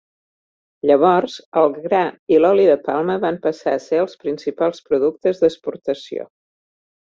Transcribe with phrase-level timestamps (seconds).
[0.91, 1.99] Llavors, el gra
[2.35, 6.27] i l'oli de palma van passar a ser els principals productes d'exportació.